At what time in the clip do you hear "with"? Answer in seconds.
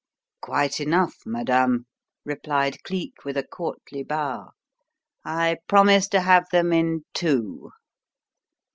3.23-3.37